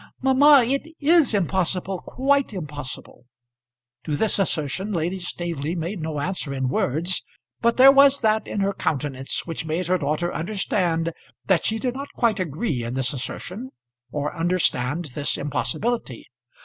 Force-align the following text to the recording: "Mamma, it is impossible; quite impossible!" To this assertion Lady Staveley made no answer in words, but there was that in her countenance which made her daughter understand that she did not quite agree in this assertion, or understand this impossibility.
"Mamma, 0.19 0.65
it 0.67 0.81
is 0.99 1.35
impossible; 1.35 1.99
quite 1.99 2.53
impossible!" 2.53 3.27
To 4.05 4.15
this 4.15 4.39
assertion 4.39 4.91
Lady 4.91 5.19
Staveley 5.19 5.75
made 5.75 6.01
no 6.01 6.19
answer 6.19 6.55
in 6.55 6.69
words, 6.69 7.23
but 7.61 7.77
there 7.77 7.91
was 7.91 8.21
that 8.21 8.47
in 8.47 8.61
her 8.61 8.73
countenance 8.73 9.45
which 9.45 9.63
made 9.67 9.85
her 9.85 9.99
daughter 9.99 10.33
understand 10.33 11.11
that 11.45 11.65
she 11.65 11.77
did 11.77 11.93
not 11.93 12.07
quite 12.15 12.39
agree 12.39 12.83
in 12.83 12.95
this 12.95 13.13
assertion, 13.13 13.69
or 14.11 14.35
understand 14.35 15.11
this 15.13 15.37
impossibility. 15.37 16.27